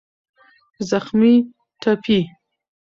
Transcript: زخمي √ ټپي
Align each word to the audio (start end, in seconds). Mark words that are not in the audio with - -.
زخمي 0.89 1.33
√ 1.45 1.47
ټپي 1.81 2.19